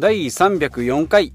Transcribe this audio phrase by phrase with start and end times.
[0.00, 1.34] 第304回。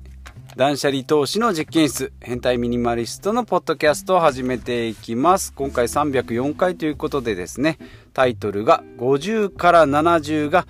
[0.56, 2.12] 断捨離投資の実験室。
[2.20, 5.54] 変態ミニマリストのポッドキャストを始めていきます。
[5.54, 7.78] 今回304回ということでですね
[8.14, 10.66] タイトルが50から70が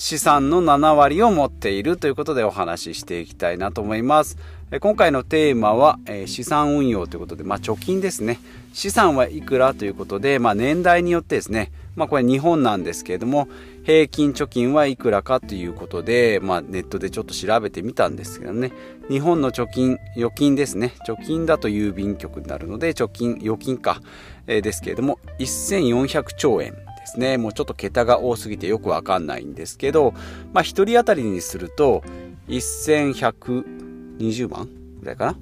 [0.00, 4.38] 資産の7割を持っているということでお話ししていきたいなと思います。
[4.80, 8.38] 今回のテーマは、え資産運用ということで、まあ、貯金ですね。
[8.72, 13.48] 資産はいくらということで、まあ、年代によってですね、まあ、これ日本なんですけれども
[13.84, 18.70] 平均貯金はいくらかということで、まあ、ネットでちょっと調べてみたんですけどね。
[19.08, 20.92] 日本の貯金預金ですね。
[21.08, 24.00] 貯金だと郵便局になるので貯金預金か、
[24.46, 26.87] えー、ですけれども1400兆円。
[27.08, 27.38] ですね。
[27.38, 30.12] もうちょっと桁が多すぎてよくわかんないんですけど、
[30.52, 32.02] まあ、1人当たりにすると
[32.48, 34.68] 1120万
[35.00, 35.38] ぐらいかな？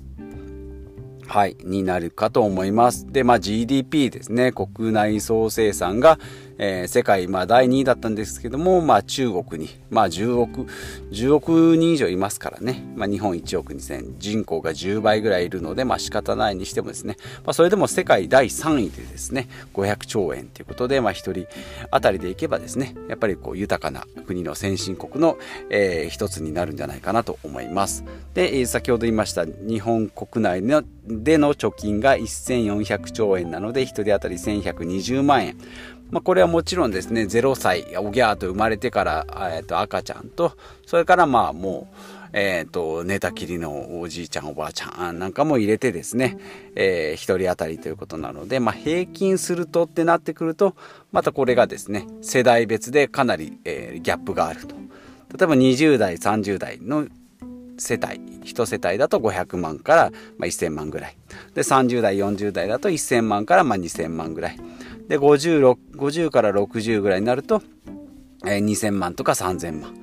[1.26, 3.10] はい、になるかと思います。
[3.10, 6.20] で、まあ GDP ですね、国内総生産が
[6.58, 10.66] えー、世界、まあ、第2位だったんですけども、まあ、中国に、まあ、10億、
[11.10, 21.46] 10億人以上いますからね、まあ、日本1億2000、人口が10倍ぐらいいるので、まあ、仕方ないにしてもですね、まあ、それでも世界第3位でですね、500兆円ということで、まあ、1人
[21.90, 25.38] 当たりでいけばですね、やっぱりこう、豊かな国の先進国の、
[25.70, 28.04] えー、一つになるんじゃないかなと思います。
[28.34, 35.56] で、先ほど言いました、日本国内のでの貯金が1400兆円なので、1人当たり1120万円。
[36.10, 40.52] まあ、これはもちろんですね、0歳、おぎゃーと生まれてから、えっ、と、赤ちゃんと、
[40.86, 41.96] それからまあもう、
[42.32, 46.38] え、ー、と、寝たきりのおじいちゃん、おばあちゃんなんかも入れてですね、
[46.74, 50.76] えー、1人当たりということなので、まあ、平均するとってなってくると、
[51.12, 54.74] またこれがですね、世代別でかなり、えー、ギャップがあると。
[55.36, 57.06] 例えば20代、30代の
[57.78, 61.16] 世帯、1世帯だと500万から、まあ、1000万ぐらい。
[61.54, 64.58] で、30代、40代だと1000万から、まあ、2000万ぐらい。
[65.08, 67.62] で50、50から60ぐらいになると、
[68.44, 69.94] えー、2000万とか3000万。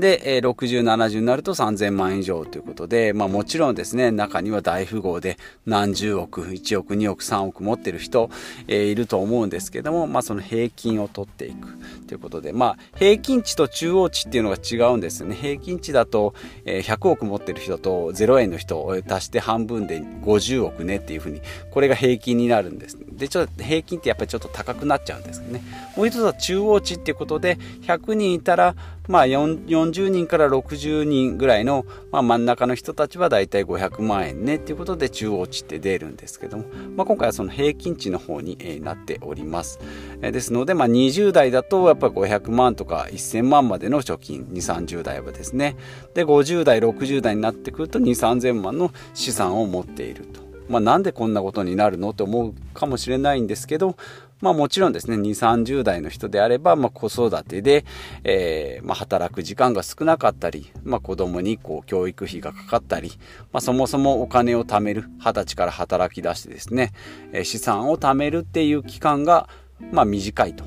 [0.00, 8.30] で、えー、60、70になると3000万以上ということで、まあもちろんですね、中には大富豪で何十億、1億、2億、3億持ってる人、
[8.66, 11.68] えー、いると思うんですけども、まあその平均を取っていく
[12.06, 15.36] ということで、まあ平均値と中央値っていうのが違うんですよね。
[15.36, 22.98] 平均値だと、えー、100億持ってる人と0円の人を足して半分で50億ねっていうふうに、これが平均になるんです。
[23.18, 25.62] で、ちょっと平均ってやっぱりちょっと高くなっちゃうんですけどね。
[25.96, 28.74] もう一つは中央値っていうことで、100人いたら、
[29.08, 36.64] まあ40人から60人ぐらいの、まあ、真ん中の人たちはだいたい500万円ねっていうことで中央値って出るんですけども、
[36.94, 39.80] まあ、今回はその平均値の方に、えなっております。
[40.20, 45.76] えですので、まあ、20代だとやっぱり500万とか1000万までの貯金、2、30代はですね。
[46.14, 50.48] で、50代、60代になってくると2、3000万の資産を持っていると。
[50.68, 52.12] まあ、なんでこんなことになるの？
[52.12, 53.96] と思うかもしれないんですけど、
[54.40, 57.84] まあもちろんですね、2、30代の人であれば、まあ子育てで、
[58.24, 63.10] えー、まあ働く時間が少なかったり、まあ子供にこう教育費がかかったり、
[63.52, 66.92] まあそもそもお金を貯める、20歳から働き出してですね、
[67.32, 69.48] えー、資産を貯めるっていう期間が、
[69.92, 70.64] まあ短いと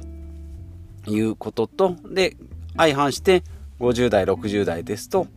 [1.10, 2.36] いうことと、で、
[2.76, 3.44] 相反して
[3.80, 5.28] 50代、60代ですと、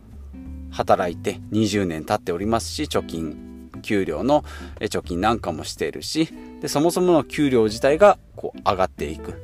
[0.71, 3.44] 働いて20年経っておりますし、貯金、
[3.85, 4.43] 給料の
[4.79, 6.27] 貯金なんかもしているし、
[6.59, 9.39] でそもそもの給料自体がこう上がっていく。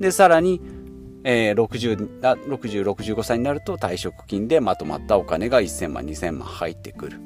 [0.00, 0.60] でさらに、
[1.22, 7.20] えー、60, 60 65歳になると退職金でまとまったお金が1000万2000万入ってくる。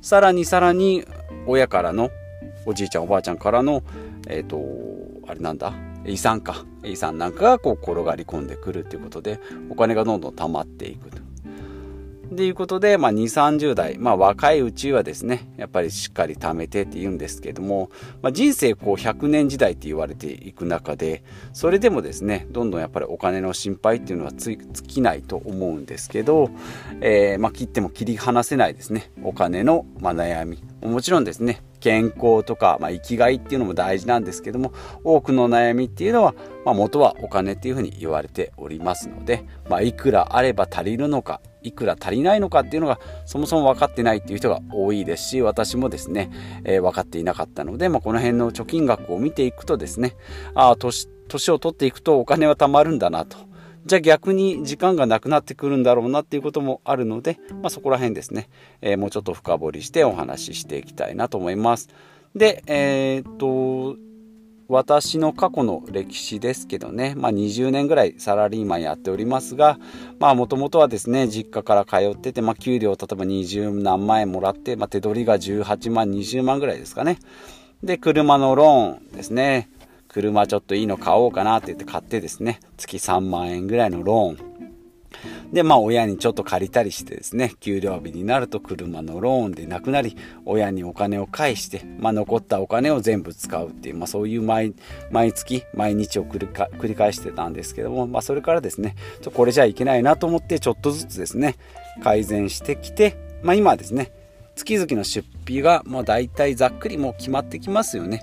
[0.00, 1.04] さらにさらに
[1.46, 2.10] 親からの
[2.64, 3.82] おじいちゃんおばあちゃんからの
[4.28, 4.62] えっ、ー、と
[5.26, 5.74] あれなんだ？
[6.06, 6.64] 遺産か。
[6.84, 11.23] 遺産なんかがこう転がり込んでくるということでお金がどんどん溜まっていくと。
[12.28, 17.90] ということで、まあ、2、30代、まあ、若いうちはですね、やっぱりしっかり貯めてって言うんですけども、
[18.22, 26.50] まあ、人生こう100年時代って言われていく中で、それでもですね、どんどんやっぱりお金の心配っていうのは尽きないと思うんですけど、
[27.00, 30.62] えー、まあ、切っても切り離せないですね、お金の、ま悩み。
[30.82, 34.72] もちろんですね、健康とか、まあ、生きがいっていうのも大事なんですけども、
[35.04, 36.34] 多くの悩みっていうのは、
[36.64, 46.30] まあ、元はお金っていうふうに言われておりますので、まあ、いくらあれば足りるのか、いくら足りないのかっていうのがそもそも分かってないっていう人が多いですし私もですね、
[46.64, 50.14] えー、分かっていなかったので、まあ、この辺の貯金額を見ていくとですね
[50.54, 53.38] ああ年年を取っていくとお金は貯まるんだなと
[53.86, 58.48] じゃあ逆に時間がなくなってくるんだろうなっていうこともあるので、まあ、そこら辺ですね、
[58.80, 61.90] えー、もうちょっと深掘りしてお話ししていきたいなと思います。
[62.34, 63.96] で、えー、っと、
[64.74, 69.78] 私の過去の歴史ですけどね、まあ、20年ぐらいサラリーマンやっておりますが、
[70.18, 77.18] もともとはですね、実家から通ってて、まあ、給料例えば20何万円もらって、まあ、手取りが18万、20万ぐらいですかね。
[77.84, 79.70] で、車のローンですね。
[80.08, 84.53] 車ちょっといいの買おうかなって言って買ってですね、月3万円ぐらいのローン。
[85.54, 94.74] で、まあ親にちょっと借りたりしてですね、給料日になると車のローンでなくなり、親にお金を返して、まあ残ったお金を全部使うっていう、まあそういう毎
[95.12, 101.54] 毎月、毎日を繰り繰り返してたんですけども、まあそれからですね、ちょこれじゃいけないなと思ってちょっとずつですね、
[102.02, 104.10] 改善してきて、まあ今はですね、
[104.56, 108.22] 月々の出費がもう大体ざっくりもう決まってきますよね。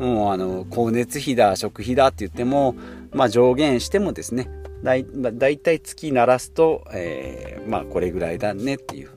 [0.00, 2.74] もうあの光熱費だ食費だって言っても、
[3.12, 4.48] まあ、上限してもですね
[4.84, 9.08] だい,、たい月鳴らすと、えー、まあこれぐらいだねっていう、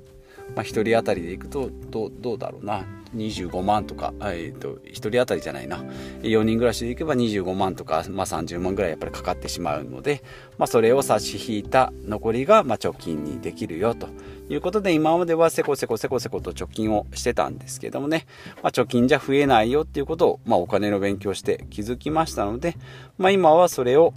[0.56, 2.86] まあ、1人当たりでいくとどうどうだろうな。
[3.16, 5.84] 25万とか、えーと、1人当たりじゃないな。
[6.22, 10.24] 4人暮らしでいけば25万とか、まあ、30万ぐらいやっぱりかかってしまうので、
[10.58, 14.10] まあ、それを差し引いた残りが、まあ、貯金にできるよと
[14.50, 18.26] いうことで今まではせこせこせこせこと貯金をしてたんですけどもね、
[18.62, 22.76] まあ、貯金じゃ増えないよっていうことを、まあ、お金の勉強して気づきましたので、
[23.18, 24.14] まあ、今はそれを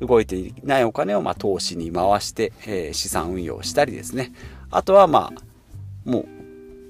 [0.00, 4.32] 動いていないお金をま投資に回して、え、資産運用したりですね。
[4.70, 6.38] あとはまあもう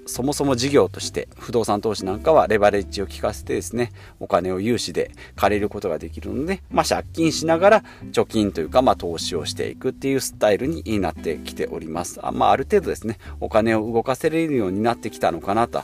[0.08, 12.20] そもそも事業として不動産投資なんかはレバレッジを効かせてですねお金を融資で借りることができるので、まあ、借金しながら貯金というか、まあ、投資をしていくっていうスタイルになってきております。
[12.22, 15.82] あ,、まあ、ある程度ですねお金を動かせれるようになってきたのかなと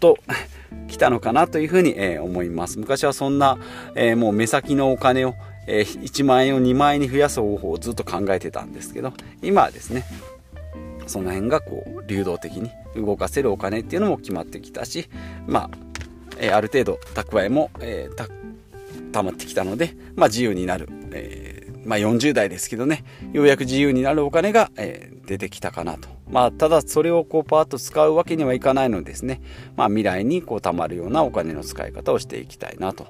[0.00, 0.18] と
[0.88, 2.78] 来たのかなというふうに、え、思います。
[2.78, 3.58] 昔はそんな、
[3.94, 5.34] え、もう目先のお金を、
[5.66, 9.12] えー、1万円を2万円に増やす方法をずっと考えてたんですけど
[9.42, 10.04] 今はですね
[11.06, 15.08] その辺がこう流動的に動かせるお金っていうのも決まってきたし
[15.46, 15.70] まあ、
[16.38, 18.28] えー、ある程度蓄えも、えー、た
[19.12, 21.49] 溜まってきたので、まあ、自由になる、え、
[21.84, 29.40] まあ、40代ですけどねようやく自由になるお金が、えー、出てきたかなとまあ、ただそれをこうパーッと使うわけにはいかないのですね、
[29.76, 33.08] まあ、未来にこう貯まるようなお金の使い方をしていきたいなと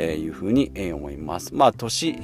[0.00, 1.54] いうふうに思います。
[1.54, 2.16] まあ、年、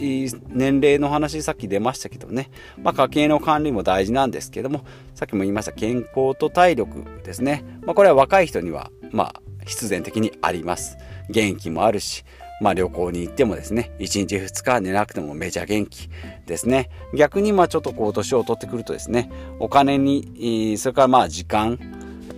[0.49, 2.51] 年齢の話さっき出ましたけどね、
[2.83, 4.85] まあ、家計の管理も大事なんですけども、
[5.15, 7.65] さっきも言いました健康と体力ですね。
[7.83, 10.97] まあ、これは若い人には、まあ、必然的にあります。
[11.29, 12.25] 元気もあるし、
[12.61, 16.09] まあ、旅行に行ってもですね1日2日寝なくてもめちゃ元気
[16.47, 16.91] ですね。
[17.15, 21.79] 逆にまあちょっとこう年を取ってくるとですねお金にそれからまあ時間、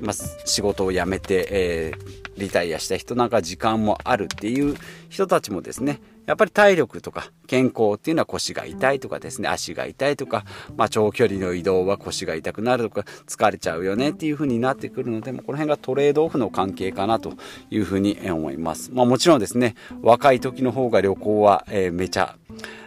[0.00, 0.12] まあ、
[0.44, 4.76] 仕事を辞めて、えーリタイアした人なんか時間もあるっていう
[5.08, 9.48] 人たちもですねやっぱり体力とか健康っていうのは腰が痛いとかですね。
[9.48, 10.44] 足が痛いとか、
[10.76, 17.32] まあ、長距離の移動は腰が痛くなるとか疲れちゃうよねっていう風になってくるのでこの辺がトレードオフの関係かなと
[17.70, 22.36] いう風に思います、まあ、もちろんですね若い時の方が旅行は、えー、めちゃ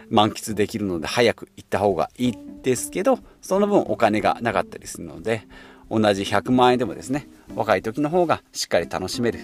[0.08, 5.42] 満喫できるので早く行った方がいいですけどその分お金がなかったりするので
[5.90, 9.40] 同じ100万円でもですね若い時の方がしっかり楽しめる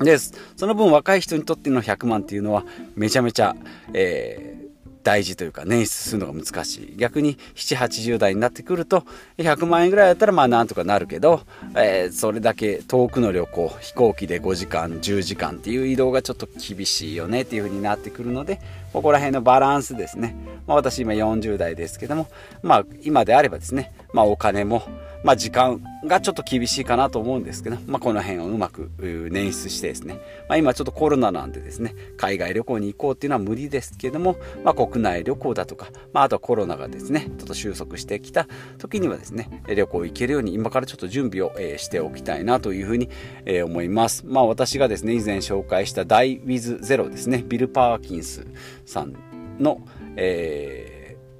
[0.00, 0.34] です。
[0.56, 2.64] その分若い人にとっての100万っていうのは
[2.96, 3.54] めちゃめちゃ、
[3.92, 4.64] えー、
[5.04, 6.96] 大事というか捻出するのが難しい。
[6.96, 9.04] 逆に780代になってくると
[9.38, 11.42] 100万円ぐらいだったらまあなんとかなるけど、
[11.76, 18.60] えー、それだけ遠くの旅行飛行機で5時間10時間っていう移動がちょっと厳しいよねっていうふうになってくるので
[18.94, 20.36] ここら辺のバランスですね、
[20.68, 22.28] まあ、私今40代ですけども
[22.62, 24.84] まあ今であればですね、まあ、お金も
[25.24, 30.20] まあ、時間がちょっと厳しいかなと思うんですけど、まあ、この辺をうまく捻出してですね、
[30.50, 43.08] まあ、今ちょっとコロナなんでですね海外旅行に行こうっていうのは無理ですけども、まあ、国内旅行だとか、まあ、あとはコロナがですねちょっと収束してきた時にはですね旅行行けるように今からちょっと準備を、しておきたいなというふうに、
[43.64, 48.46] 思います、まあ、私がですね以前紹介したダイ・ウィズ・ゼロですねビル・パーキンス
[48.86, 49.14] さん
[49.58, 49.80] の、
[50.16, 50.94] えー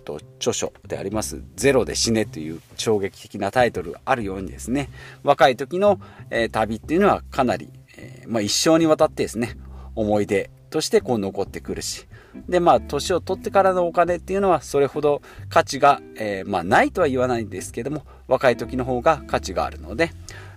[0.05, 4.91] と著書であります「ゼロで死ね」という衝撃的なタイトルがあるようにですね
[5.25, 5.99] 若い時の、
[6.31, 9.57] えー、旅っていうのはかなり、えー、まあ、一生にわたってですね
[9.97, 12.07] 思い出としてこう残ってくるし
[12.49, 20.11] でまあ年を取ってからのお金っていうのはそれほど価値が、えー、まあ、ないとは言わないんですけども若い時の方が価値があるので、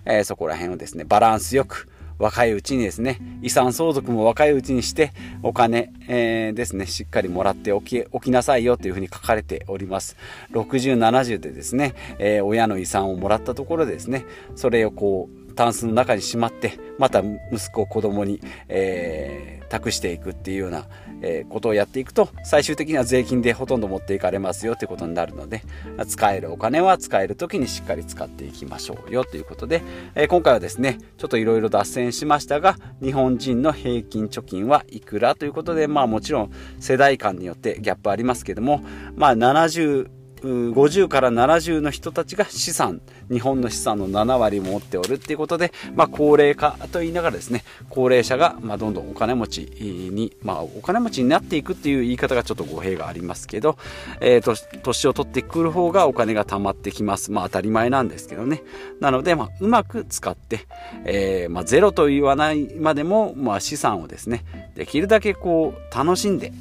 [0.04, 1.86] えそこら辺をですねバランスよく
[2.18, 10.16] 若いうちにですね、遺産相続も若いうちにして、お金、えー、ですね、しっかりもらっておき、おきなさいよというふうに書かれております。
[10.52, 14.24] 60、70でですね、えー、親の遺産をもらったところでですね、
[14.56, 17.20] それをこう、タンスの中にしまって、また
[17.52, 20.86] 息子、子供に、えー、託していくっていうような、
[21.20, 25.62] えー、ことをやっていくと、最終的には税金でほとんど持っていかれますよということになるので、
[26.06, 29.82] 使えるお金は使える時にしっかり使っていきましょうよということで、
[30.14, 38.84] えー、今回はですね、ちょっといろいろ脱線しましたが、日本人の平均貯金はいくらということで、まあもちろん世代間によってギャップありますけども、
[39.16, 53.76] まあ70 50から70の人たちが資産、日本の資産の7割持っておるっていうことで、まあ、高齢化と言いながらですね、高齢者が、ま、どんどんお金持ちに、まあ、お金持ちになっていくっていう言い方がちょっと語弊がありますけど、
[54.20, 57.30] えー、年を取ってくる方がお金が貯まってきます。
[57.32, 58.62] まあ、当たり前なんですけどね。
[59.00, 60.60] なので、ま、うまく使って、
[61.04, 66.52] えー、ま、ゼロと言わないまでも、ま、資産をですね、できるだけこう、楽しんで、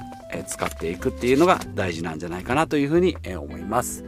[0.47, 4.03] 使っていくっていうのが大事なんじゃないかなというふうに思います。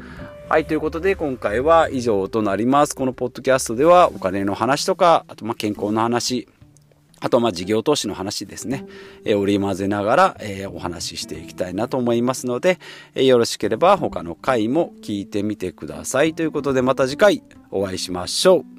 [0.50, 2.96] はい、ということで今回は以上となります。
[2.96, 6.48] このポッドキャストではお金の話とか、あとま健康の話、
[7.22, 8.86] あとま事業投資の話ですね、
[9.26, 12.80] え織り交ぜながら、えお話ししていきたいなと思いますので、
[13.14, 16.34] えよろしければ他の回も聞いてみてください。
[16.34, 18.79] ということでまた次回お会いしましょう。